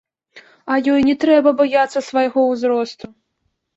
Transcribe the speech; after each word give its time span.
А 0.75 0.77
ёй 0.93 1.01
не 1.09 1.13
трэба 1.23 1.53
баяцца 1.61 1.99
свайго 2.09 2.47
ўзросту. 2.51 3.05